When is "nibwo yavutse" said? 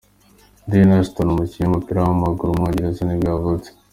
3.03-3.69